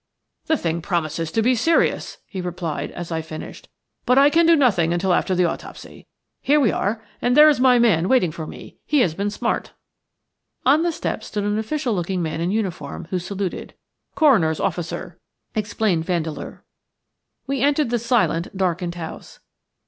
"The 0.47 0.57
thing 0.57 0.81
promises 0.81 1.31
to 1.31 1.43
be 1.43 1.53
serious," 1.53 2.17
he 2.25 2.41
replied, 2.41 2.89
as 2.89 3.11
I 3.11 3.21
finished, 3.21 3.69
"but 4.07 4.17
I 4.17 4.31
can 4.31 4.47
do 4.47 4.55
nothing 4.55 4.91
until 4.93 5.13
after 5.13 5.35
the 5.35 5.45
autopsy. 5.45 6.07
Here 6.41 6.59
we 6.59 6.71
are 6.71 7.05
and 7.21 7.37
there 7.37 7.47
is 7.47 7.59
my 7.59 7.77
man 7.77 8.09
waiting 8.09 8.31
for 8.31 8.47
me; 8.47 8.77
he 8.83 9.01
has 9.01 9.13
been 9.13 9.29
smart." 9.29 9.73
On 10.65 10.81
the 10.81 10.91
steps 10.91 11.27
stood 11.27 11.43
an 11.43 11.59
official 11.59 11.93
looking 11.93 12.23
man 12.23 12.41
in 12.41 12.49
uniform 12.49 13.05
who 13.11 13.19
saluted. 13.19 13.75
"Coroner's 14.15 14.59
officer," 14.59 15.19
explained 15.53 16.05
Vandeleur. 16.05 16.63
We 17.45 17.61
entered 17.61 17.91
the 17.91 17.99
silent, 17.99 18.57
darkened 18.57 18.95
house. 18.95 19.39